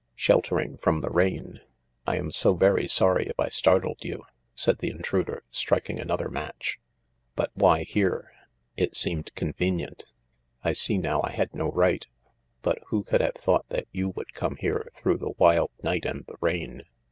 [0.15, 1.59] "Sheltering from the rain.
[2.07, 4.23] I am so very sorry if I startled you,"
[4.55, 6.79] said the intruder, striking another match."
[7.35, 8.31] But why here?""
[8.83, 10.11] It seemed convenient.
[10.63, 12.03] I see now I had no right,
[12.63, 16.25] but who could have thought that you would come here through the wild night and
[16.25, 16.81] the rain